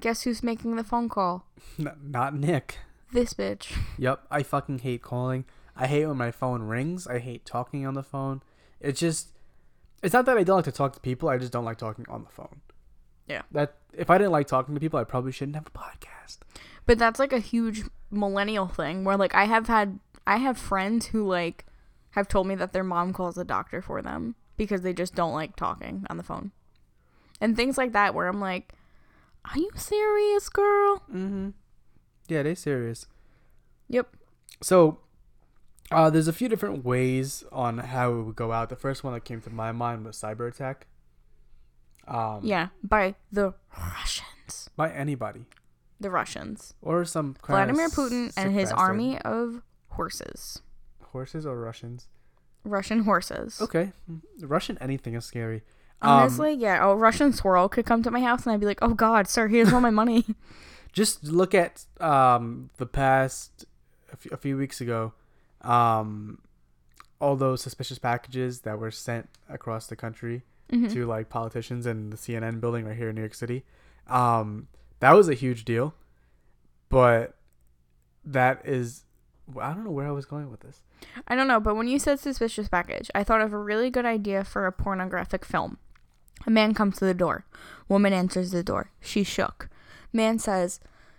[0.00, 1.46] guess who's making the phone call?
[1.78, 2.78] N- not Nick.
[3.12, 3.72] This bitch.
[3.98, 5.44] Yep, I fucking hate calling.
[5.74, 7.06] I hate when my phone rings.
[7.06, 8.42] I hate talking on the phone.
[8.78, 9.28] It's just
[10.02, 12.04] it's not that I don't like to talk to people, I just don't like talking
[12.10, 12.60] on the phone.
[13.26, 13.42] Yeah.
[13.52, 16.38] That if I didn't like talking to people, I probably shouldn't have a podcast.
[16.86, 21.06] But that's like a huge millennial thing where like I have had I have friends
[21.06, 21.66] who like
[22.10, 25.32] have told me that their mom calls a doctor for them because they just don't
[25.32, 26.52] like talking on the phone.
[27.40, 28.72] And things like that where I'm like,
[29.44, 31.50] "Are you serious, girl?" Mm-hmm.
[32.28, 33.06] Yeah, they serious.
[33.88, 34.14] Yep.
[34.60, 34.98] So
[35.90, 38.68] uh, there's a few different ways on how it would go out.
[38.68, 40.86] The first one that came to my mind was cyber attack.
[42.08, 44.70] Um, Yeah, by the Russians.
[44.76, 45.44] by anybody
[46.00, 46.74] The Russians.
[46.82, 48.78] or some kind Vladimir Putin and his bastard.
[48.78, 50.60] army of horses.
[51.12, 52.08] horses or Russians.
[52.64, 53.60] Russian horses.
[53.60, 53.92] Okay,
[54.40, 55.62] Russian anything is scary.
[56.00, 58.78] Um, Honestly, yeah, a Russian swirl could come to my house and I'd be like,
[58.82, 60.24] "Oh God, sir, here's all my money."
[60.92, 63.64] just look at um the past
[64.12, 65.12] a few, a few weeks ago
[65.62, 66.38] um
[67.20, 70.92] all those suspicious packages that were sent across the country Mhm.
[70.92, 73.64] to like politicians in the CNN building right here in New York City.
[74.06, 74.68] Um,
[75.00, 75.94] that was a huge deal,
[76.88, 77.36] but
[78.24, 79.04] that is
[79.60, 80.82] I don't know where I was going with this.
[81.26, 84.06] I don't know, but when you said suspicious package, I thought of a really good
[84.06, 85.78] idea for a pornographic film.
[86.46, 87.44] A man comes to the door.
[87.88, 88.90] Woman answers the door.
[89.00, 89.68] She shook.
[90.12, 90.78] Man says,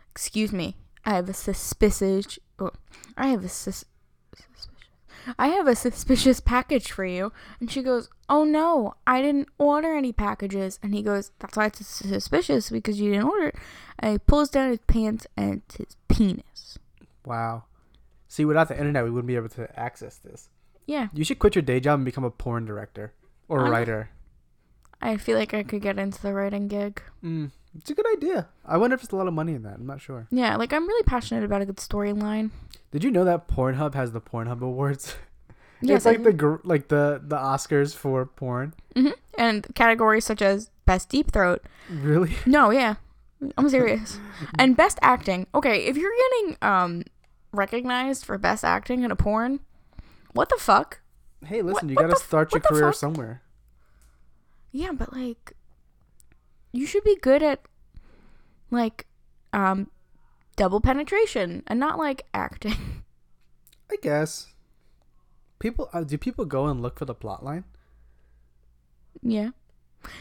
[0.09, 2.39] "Excuse me, I have a suspicious.
[2.59, 2.71] Oh,
[3.17, 3.92] I have a sus- suspicious.
[5.39, 9.95] I have a suspicious package for you." And she goes, "Oh no, I didn't order
[9.95, 13.55] any packages." And he goes, "That's why it's suspicious because you didn't order it."
[13.99, 16.77] And he pulls down his pants and it's his penis.
[17.25, 17.63] Wow.
[18.27, 20.49] See, without the internet, we wouldn't be able to access this.
[20.85, 23.13] Yeah, You should quit your day job and become a porn director
[23.47, 24.09] or I'm- writer.
[25.01, 27.01] I feel like I could get into the writing gig.
[27.23, 28.47] Mm, it's a good idea.
[28.65, 29.75] I wonder if there's a lot of money in that.
[29.75, 30.27] I'm not sure.
[30.31, 32.51] Yeah, like I'm really passionate about a good storyline.
[32.91, 35.15] Did you know that Pornhub has the Pornhub Awards?
[35.85, 38.73] Yes, it's like I- the gr- like the the Oscars for porn.
[38.95, 39.09] Mm-hmm.
[39.37, 41.61] And categories such as best deep throat.
[41.89, 42.37] Really?
[42.45, 42.95] No, yeah,
[43.57, 44.17] I'm serious.
[44.57, 45.45] and best acting.
[45.53, 47.03] Okay, if you're getting um
[47.51, 49.59] recognized for best acting in a porn,
[50.31, 51.01] what the fuck?
[51.45, 53.41] Hey, listen, you gotta start your career somewhere.
[54.71, 55.51] Yeah, but like,
[56.73, 57.61] you should be good at
[58.71, 59.05] like
[59.53, 59.89] um
[60.55, 63.03] double penetration and not like acting.
[63.91, 64.47] I guess.
[65.59, 67.63] People uh, do people go and look for the plot line?
[69.21, 69.51] Yeah.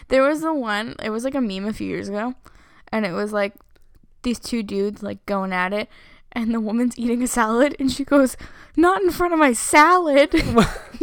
[0.08, 2.34] There was the one, it was like a meme a few years ago,
[2.92, 3.54] and it was like
[4.22, 5.88] these two dudes like going at it,
[6.32, 8.36] and the woman's eating a salad, and she goes,
[8.76, 10.30] Not in front of my salad.
[10.32, 10.38] Do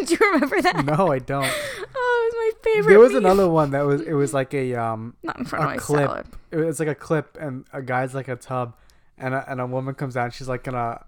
[0.05, 0.85] you remember that?
[0.85, 1.43] No, I don't.
[1.45, 2.91] Oh, it was my favorite.
[2.91, 5.67] there was another one that was it was like a um Not in front a
[5.67, 6.07] of my clip.
[6.07, 6.25] salad.
[6.51, 8.75] it was like a clip and a guy's like a tub
[9.17, 11.03] and a, and a woman comes out and she's like in a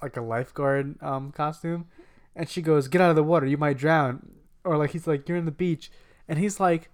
[0.00, 1.86] like a lifeguard um costume
[2.34, 4.30] and she goes get out of the water you might drown
[4.64, 5.90] or like he's like you're in the beach
[6.26, 6.88] and he's like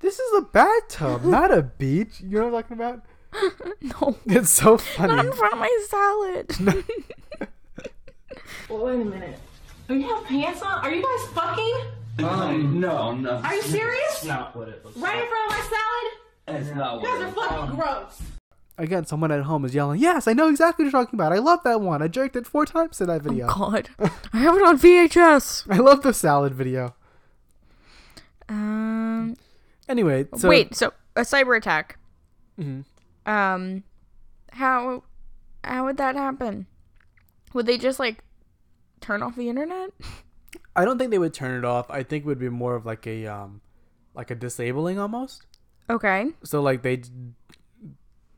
[0.00, 3.02] this is a bathtub not a beach you know what i'm talking about
[3.80, 4.16] No.
[4.26, 5.14] it's so funny.
[5.16, 6.84] Not funny in front of my salad.
[8.68, 9.38] Well, wait a minute.
[9.88, 10.82] Do you have pants on?
[10.84, 11.74] Are you guys fucking?
[12.24, 13.32] Um, no, no.
[13.32, 14.02] Are you serious?
[14.14, 15.28] That's not what it looks Right in like.
[15.28, 16.12] front of my salad?
[16.64, 18.22] That's not You what guys it are looks fucking gross.
[18.78, 21.38] again someone at home is yelling yes i know exactly what you're talking about i
[21.38, 23.90] love that one i jerked it four times in that video Oh God,
[24.32, 25.66] I have it on VHS.
[25.70, 26.94] i love the salad video
[28.48, 29.36] Um,
[29.88, 30.74] anyway so wait.
[30.74, 31.98] So a cyber attack.
[32.58, 32.84] Mhm.
[33.26, 33.84] Um,
[34.52, 35.04] how
[35.64, 36.66] how would that happen?
[37.52, 38.18] Would they just like
[39.00, 39.90] turn off the internet?
[40.76, 41.90] I don't think they would turn it off.
[41.90, 43.60] I think it would be more of like a um
[44.14, 45.46] like a disabling almost.
[45.88, 46.28] Okay.
[46.44, 47.02] So like they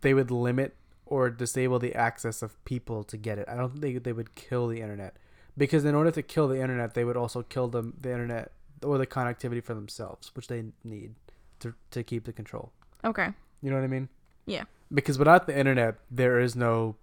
[0.00, 3.48] they would limit or disable the access of people to get it.
[3.48, 5.16] I don't think they would kill the internet
[5.56, 8.98] because in order to kill the internet, they would also kill them the internet or
[8.98, 11.14] the connectivity for themselves, which they need
[11.60, 12.72] to to keep the control.
[13.04, 13.28] Okay.
[13.62, 14.08] You know what I mean?
[14.46, 14.64] Yeah.
[14.92, 16.96] Because without the internet, there is no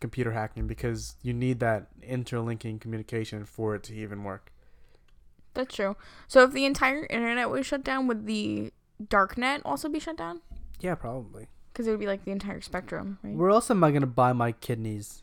[0.00, 4.52] computer hacking because you need that interlinking communication for it to even work.
[5.54, 5.96] That's true.
[6.28, 8.72] So if the entire internet was shut down, would the
[9.08, 10.40] dark net also be shut down?
[10.80, 11.48] Yeah, probably.
[11.72, 13.34] Because it would be like the entire spectrum, right?
[13.34, 15.22] Where else am I gonna buy my kidneys?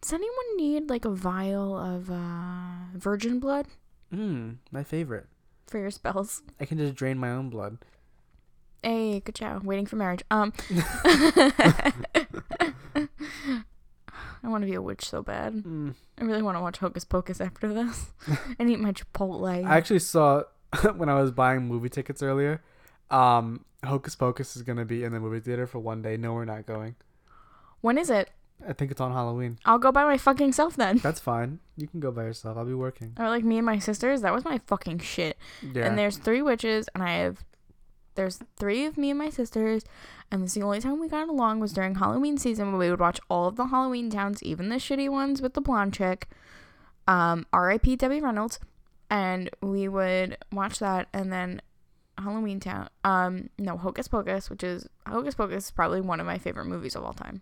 [0.00, 3.66] Does anyone need like a vial of uh, virgin blood
[4.12, 5.26] Mmm, my favorite.
[5.66, 6.42] for your spells?
[6.58, 7.78] I can just drain my own blood.
[8.82, 9.60] Hey, good chow.
[9.62, 10.22] Waiting for marriage.
[10.30, 10.52] Um,
[14.42, 15.54] I want to be a witch so bad.
[15.54, 15.94] Mm.
[16.18, 18.12] I really want to watch Hocus Pocus after this
[18.58, 19.66] and eat my Chipotle.
[19.66, 20.44] I actually saw
[20.96, 22.62] when I was buying movie tickets earlier.
[23.10, 26.16] Um, Hocus Pocus is gonna be in the movie theater for one day.
[26.16, 26.96] No, we're not going.
[27.80, 28.30] when is it?
[28.66, 29.58] I think it's on Halloween.
[29.64, 30.98] I'll go by my fucking self then.
[30.98, 31.60] That's fine.
[31.76, 32.58] You can go by yourself.
[32.58, 33.14] I'll be working.
[33.18, 34.20] Or like me and my sisters.
[34.20, 35.38] That was my fucking shit.
[35.62, 35.86] Yeah.
[35.86, 37.42] And there's three witches, and I have
[38.20, 39.82] there's three of me and my sisters,
[40.30, 43.00] and this the only time we got along was during Halloween season when we would
[43.00, 46.28] watch all of the Halloween towns, even the shitty ones with the blonde chick.
[47.08, 47.96] Um, R.I.P.
[47.96, 48.60] Debbie Reynolds,
[49.08, 51.62] and we would watch that, and then
[52.18, 52.90] Halloween Town.
[53.04, 56.94] Um, no Hocus Pocus, which is Hocus Pocus is probably one of my favorite movies
[56.94, 57.40] of all time.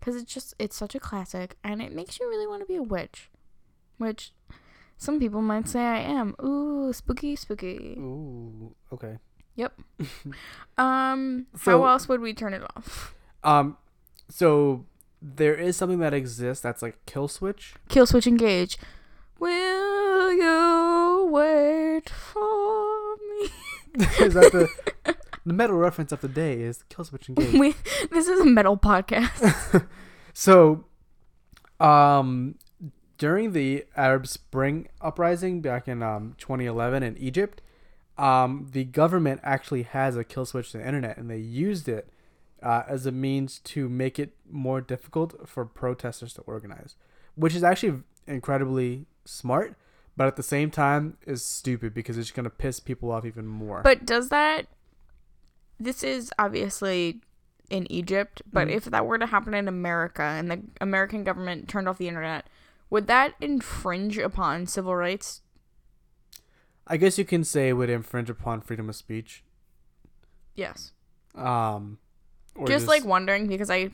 [0.00, 2.74] Cause it's just it's such a classic, and it makes you really want to be
[2.74, 3.30] a witch,
[3.96, 4.32] which
[5.00, 6.36] some people might say I am.
[6.44, 7.96] Ooh, spooky, spooky.
[7.98, 8.74] Ooh.
[8.92, 9.16] Okay.
[9.56, 9.72] Yep.
[10.78, 13.14] um, So- how else would we turn it off?
[13.42, 13.78] Um,
[14.28, 14.84] so
[15.22, 17.74] there is something that exists that's like kill switch.
[17.88, 18.76] Killswitch Engage.
[19.38, 23.48] Will you wait for me?
[24.20, 24.68] is that the
[25.46, 27.58] the metal reference of the day is Killswitch Engage.
[27.58, 27.74] we,
[28.10, 29.86] this is a metal podcast.
[30.34, 30.84] So,
[31.80, 32.56] um,
[33.20, 37.60] during the Arab Spring uprising back in um, 2011 in Egypt,
[38.16, 42.08] um, the government actually has a kill switch to the internet, and they used it
[42.62, 46.96] uh, as a means to make it more difficult for protesters to organize,
[47.34, 49.76] which is actually incredibly smart,
[50.16, 53.46] but at the same time is stupid because it's going to piss people off even
[53.46, 53.82] more.
[53.84, 54.66] But does that?
[55.78, 57.20] This is obviously
[57.68, 58.72] in Egypt, but Mhm.
[58.72, 62.46] if that were to happen in America and the American government turned off the internet,
[62.90, 65.42] would that infringe upon civil rights?
[66.86, 69.44] I guess you can say it would infringe upon freedom of speech.
[70.56, 70.92] Yes.
[71.36, 71.98] Um,
[72.56, 73.90] or just, like wondering because I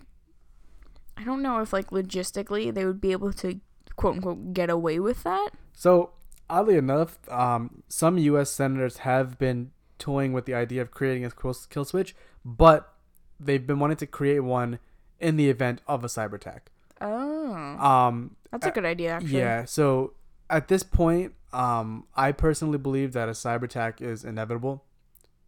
[1.17, 3.61] I don't know if like logistically they would be able to
[3.97, 5.51] quote unquote get away with that.
[5.73, 6.13] So,
[6.49, 8.51] oddly enough, um, some U.S.
[8.51, 12.95] senators have been toying with the idea of creating a kill kill switch, but
[13.39, 14.79] they've been wanting to create one
[15.21, 16.71] in the event of a cyber attack.
[17.01, 17.53] Oh.
[17.55, 19.39] Um, That's a good idea actually.
[19.39, 19.65] yeah.
[19.65, 20.15] So
[20.49, 24.85] at this point, um, I personally believe that a cyber attack is inevitable.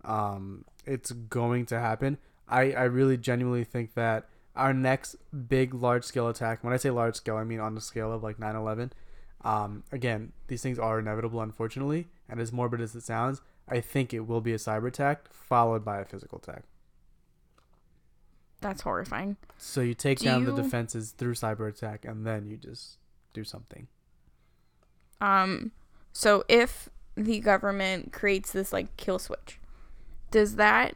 [0.05, 2.19] Um, it's going to happen.
[2.49, 5.17] I, I really genuinely think that our next
[5.49, 8.23] big large scale attack, when I say large scale, I mean on the scale of
[8.23, 8.93] like 9 11.
[9.45, 14.13] Um, again, these things are inevitable, unfortunately, and as morbid as it sounds, I think
[14.13, 16.65] it will be a cyber attack followed by a physical attack.
[18.61, 19.37] That's horrifying.
[19.57, 22.99] So you take Do down the defenses through cyber attack, and then you just
[23.33, 23.87] do something.
[25.21, 25.73] Um
[26.13, 29.61] so if the government creates this like kill switch,
[30.31, 30.95] does that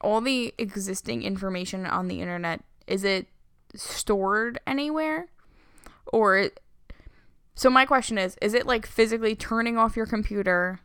[0.00, 3.26] all the existing information on the internet is it
[3.74, 5.28] stored anywhere
[6.12, 6.50] or
[7.54, 10.80] so my question is is it like physically turning off your computer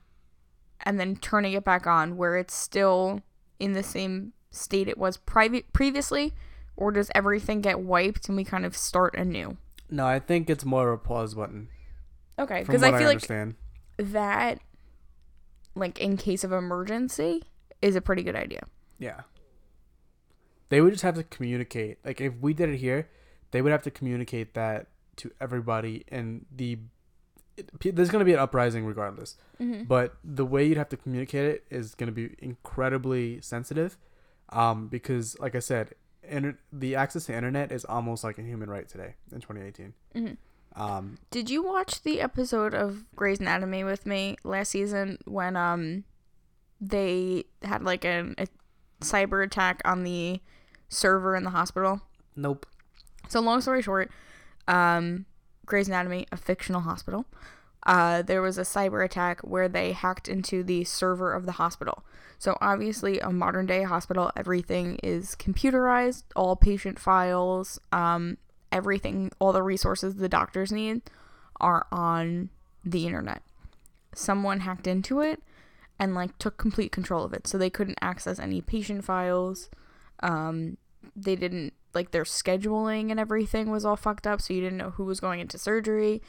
[0.81, 3.21] and then turning it back on where it's still
[3.59, 6.33] in the same state it was private previously
[6.75, 9.57] or does everything get wiped and we kind of start anew
[9.89, 11.69] No, I think it's more of a pause button.
[12.39, 13.55] okay because i I, feel like
[13.97, 14.59] that
[15.75, 17.43] like in case of emergency
[17.81, 18.61] is a pretty good idea
[18.99, 19.21] Yeah.
[20.69, 21.99] They would just have to communicate.
[22.03, 23.07] Like if we did it here,
[23.51, 24.87] they would have to communicate that
[25.17, 26.79] to everybody and the
[27.55, 29.35] it, there's going to be an uprising regardless.
[29.61, 29.83] mm-hmm.
[29.83, 33.97] But the way you'd have to communicate it is going to be incredibly sensitive
[34.49, 35.95] um because like I said,
[36.27, 39.93] inter- the access to internet is almost like a human right today in 2018.
[40.15, 40.38] Mhm.
[40.75, 46.03] Um Did you watch the episode of Grey's Anatomy with me last season when um
[46.82, 48.47] they had like an, a
[49.01, 50.41] cyber attack on the
[50.89, 52.01] server in the hospital?
[52.36, 52.65] nope.
[53.29, 54.12] So long story short,
[54.67, 55.25] um
[55.65, 57.25] Grey's Anatomy, a fictional hospital,
[57.85, 62.03] uh, there was a cyber attack where they hacked into the server of the hospital.
[62.39, 66.23] So obviously, a modern day hospital, everything is computerized.
[66.35, 68.37] All patient files, um,
[68.71, 71.01] everything, all the resources the doctors need,
[71.59, 72.49] are on
[72.83, 73.43] the internet.
[74.15, 75.41] Someone hacked into it
[75.99, 79.69] and like took complete control of it, so they couldn't access any patient files.
[80.21, 80.77] Um,
[81.15, 84.91] they didn't like their scheduling and everything was all fucked up so you didn't know
[84.91, 86.21] who was going into surgery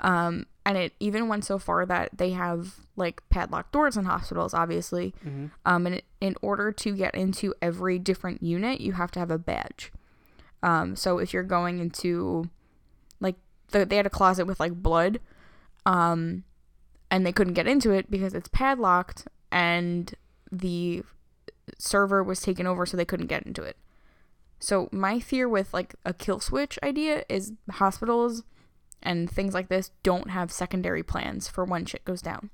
[0.00, 4.54] um and it even went so far that they have like padlocked doors in hospitals
[4.54, 5.14] obviously.
[5.26, 5.46] Mm-hmm.
[5.66, 9.38] um and in order to get into every different unit you have to have a
[9.38, 9.92] badge.
[10.62, 12.48] Um so if you're going into
[13.20, 13.36] like
[13.70, 15.20] the, they had a closet with like blood
[15.86, 16.44] um
[17.10, 20.14] and they couldn't get into it because it's padlocked and
[20.50, 21.02] the
[21.78, 23.76] server was taken over so they couldn't get into it.
[24.58, 28.44] So my fear with like a kill switch idea is hospitals
[29.02, 32.50] and things like this don't have secondary plans for when shit goes down.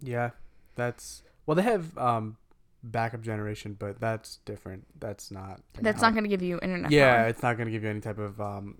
[0.00, 0.30] Yeah,
[0.74, 1.54] that's well.
[1.54, 2.36] They have um
[2.82, 4.86] backup generation, but that's different.
[4.98, 5.60] That's not.
[5.80, 6.02] That's help.
[6.02, 6.90] not going to give you internet.
[6.90, 7.28] Yeah, power.
[7.28, 8.78] it's not going to give you any type of um.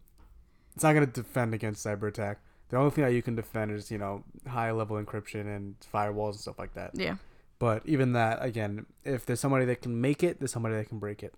[0.75, 2.41] It's not going to defend against cyber attack.
[2.69, 6.33] The only thing that you can defend is you know high level encryption and firewalls
[6.33, 6.93] and stuff like that.
[6.95, 7.17] Yeah.
[7.59, 10.99] But even that, again, if there's somebody that can make it, there's somebody that can
[10.99, 11.35] break it.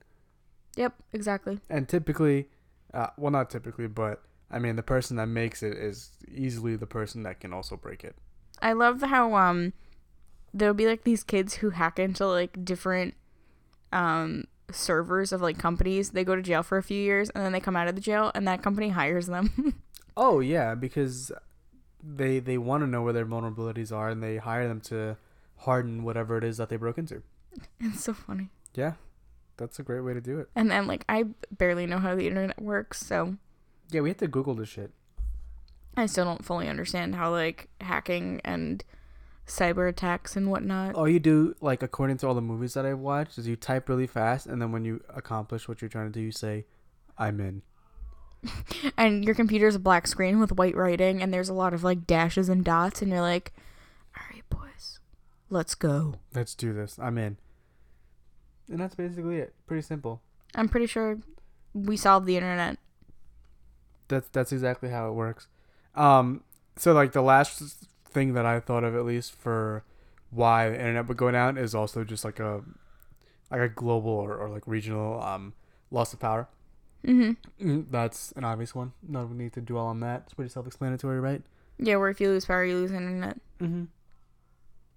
[0.76, 0.94] Yep.
[1.12, 1.60] Exactly.
[1.70, 2.48] And typically,
[2.92, 6.86] uh, well, not typically, but I mean, the person that makes it is easily the
[6.86, 8.16] person that can also break it.
[8.62, 9.72] I love how um
[10.54, 13.14] there'll be like these kids who hack into like different
[13.92, 16.10] um servers of like companies.
[16.10, 18.00] They go to jail for a few years and then they come out of the
[18.00, 19.74] jail and that company hires them.
[20.20, 21.30] Oh yeah, because
[22.02, 25.16] they they want to know where their vulnerabilities are and they hire them to
[25.58, 27.22] harden whatever it is that they broke into.
[27.78, 28.48] it's so funny.
[28.74, 28.94] Yeah,
[29.58, 30.48] that's a great way to do it.
[30.56, 31.26] And then like I
[31.56, 33.36] barely know how the internet works, so
[33.90, 34.92] Yeah, we have to Google this shit.
[35.96, 38.84] I still don't fully understand how like hacking and
[39.46, 40.94] cyber attacks and whatnot.
[40.94, 43.88] All you do, like according to all the movies that I've watched, is you type
[43.88, 46.66] really fast, and then when you accomplish what you're trying to do, you say,
[47.16, 47.62] "I'm in."
[48.96, 52.06] and your computer's a black screen with white writing, and there's a lot of like
[52.06, 53.52] dashes and dots, and you're like,
[54.16, 55.00] all right, boys,
[55.50, 56.16] let's go.
[56.34, 56.98] Let's do this.
[56.98, 57.38] I'm in.
[58.68, 59.54] And that's basically it.
[59.66, 60.22] Pretty simple.
[60.54, 61.18] I'm pretty sure
[61.72, 62.78] we solved the internet.
[64.08, 65.48] That's that's exactly how it works.
[65.94, 66.42] Um,
[66.76, 69.84] so like the last thing that I thought of at least for
[70.30, 72.62] why the internet would go down is also just like a
[73.50, 75.54] like a global or, or like regional um
[75.90, 76.48] loss of power.
[77.06, 77.68] Mm-hmm.
[77.68, 78.92] Mm, That's an obvious one.
[79.06, 80.24] No need to dwell on that.
[80.26, 81.42] It's pretty self-explanatory, right?
[81.78, 83.40] Yeah, where if you lose power, you lose internet.
[83.60, 83.84] Mm-hmm.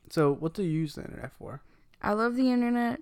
[0.09, 1.61] So what do you use the internet for?
[2.01, 3.01] I love the internet.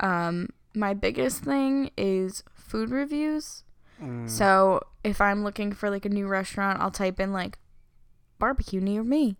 [0.00, 3.62] Um, my biggest thing is food reviews.
[4.02, 4.28] Mm.
[4.28, 7.58] So if I'm looking for like a new restaurant, I'll type in like
[8.38, 9.36] barbecue near me.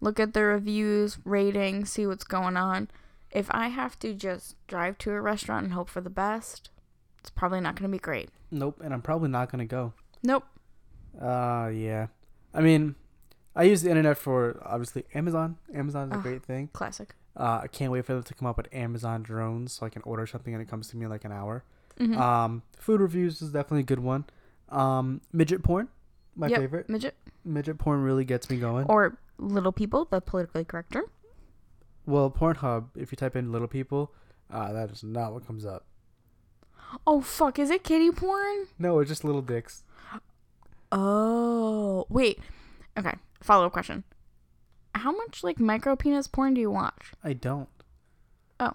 [0.00, 2.88] Look at the reviews, ratings, see what's going on.
[3.30, 6.70] If I have to just drive to a restaurant and hope for the best,
[7.20, 8.30] it's probably not going to be great.
[8.50, 9.92] Nope, and I'm probably not gonna go.
[10.22, 10.44] Nope.
[11.20, 12.06] Uh, yeah.
[12.54, 12.94] I mean,
[13.54, 15.58] I use the internet for obviously Amazon.
[15.74, 16.22] Amazon's a Ugh.
[16.22, 16.70] great thing.
[16.72, 17.14] Classic.
[17.36, 20.02] Uh, I can't wait for them to come up with Amazon drones so I can
[20.02, 21.62] order something and it comes to me in like an hour.
[22.00, 22.16] Mhm.
[22.16, 24.24] Um, food reviews is definitely a good one.
[24.70, 25.88] Um, midget porn,
[26.36, 26.88] my Yep, favorite.
[26.90, 27.14] Midget.
[27.44, 28.86] Midget porn really gets me going.
[28.86, 31.06] Or little people, the politically correct term.
[32.06, 34.12] well, Pornhub, if you type in little people,
[34.50, 35.84] uh, that is not what comes up.
[37.06, 37.58] Oh, fuck.
[37.58, 38.66] Is it kitty porn?
[38.78, 39.84] No, it's just little dicks.
[40.90, 42.38] Oh, wait.
[42.98, 43.14] Okay.
[43.42, 44.04] Follow up question.
[44.94, 47.12] How much like micro penis porn do you watch?
[47.22, 47.68] I don't.
[48.58, 48.72] Oh.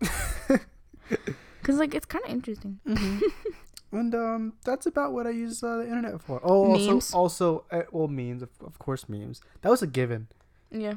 [1.62, 2.80] Cause like it's kind of interesting.
[3.92, 6.40] And um, that's about what I use uh, the internet for.
[6.42, 7.12] Oh, Memes?
[7.12, 9.42] also, also, uh, well, memes, of, of course, memes.
[9.60, 10.28] That was a given.
[10.70, 10.94] Yeah.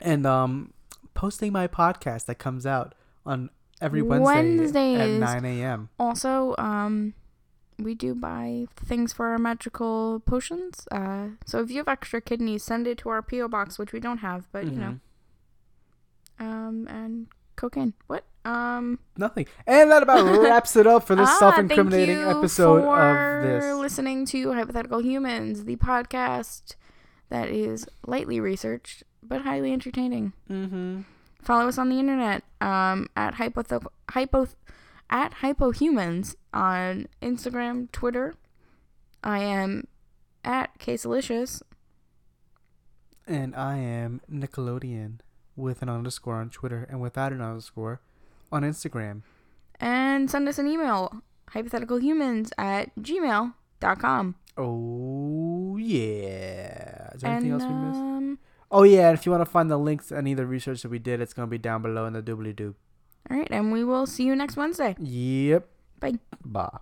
[0.00, 0.72] And um,
[1.14, 5.90] posting my podcast that comes out on every Wednesday at nine a.m.
[5.98, 7.14] Also, um,
[7.78, 10.88] we do buy things for our magical potions.
[10.90, 14.00] Uh, so if you have extra kidneys, send it to our PO box, which we
[14.00, 15.00] don't have, but you know.
[16.40, 17.94] Um, and cocaine.
[18.08, 18.24] What?
[18.48, 18.98] Um.
[19.16, 19.46] Nothing.
[19.66, 23.42] And that about wraps it up for this ah, self-incriminating thank you episode for of
[23.42, 23.74] this.
[23.74, 26.76] listening to Hypothetical Humans, the podcast
[27.28, 30.32] that is lightly researched but highly entertaining.
[30.50, 31.02] Mm-hmm.
[31.42, 34.48] Follow us on the internet um, at hypotho- hypo
[35.10, 38.34] at hypohumans on Instagram, Twitter.
[39.22, 39.88] I am
[40.42, 41.60] at Caselicious.
[43.26, 45.18] And I am Nickelodeon
[45.54, 48.00] with an underscore on Twitter and without an underscore
[48.50, 49.22] on Instagram.
[49.80, 51.22] And send us an email,
[51.52, 54.34] hypotheticalhumans at gmail.com.
[54.56, 57.10] Oh yeah.
[57.14, 58.00] Is there anything and, else we missed?
[58.00, 58.38] um,
[58.70, 60.82] Oh yeah, and if you want to find the links to any of the research
[60.82, 62.74] that we did, it's gonna be down below in the doobly doo.
[63.30, 64.94] all right, and we will see you next Wednesday.
[64.98, 65.68] Yep.
[66.00, 66.18] Bye.
[66.44, 66.78] Bye.